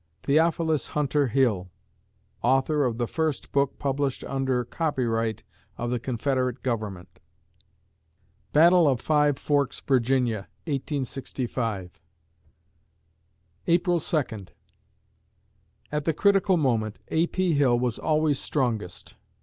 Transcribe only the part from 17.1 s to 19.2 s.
P. Hill was always strongest.